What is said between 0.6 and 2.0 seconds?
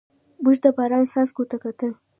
د باران څاڅکو ته کتل.